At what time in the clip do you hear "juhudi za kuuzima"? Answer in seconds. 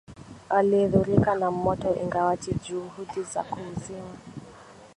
2.65-4.17